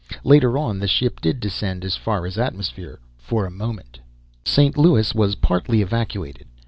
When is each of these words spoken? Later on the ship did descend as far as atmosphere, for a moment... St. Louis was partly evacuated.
Later 0.23 0.57
on 0.57 0.79
the 0.79 0.87
ship 0.87 1.19
did 1.21 1.39
descend 1.39 1.85
as 1.85 1.95
far 1.95 2.25
as 2.25 2.39
atmosphere, 2.39 2.97
for 3.19 3.45
a 3.45 3.51
moment... 3.51 3.99
St. 4.43 4.75
Louis 4.75 5.13
was 5.13 5.35
partly 5.35 5.83
evacuated. 5.83 6.47